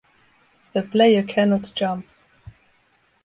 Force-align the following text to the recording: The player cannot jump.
The 0.73 0.81
player 0.81 1.21
cannot 1.21 1.71
jump. 1.75 2.07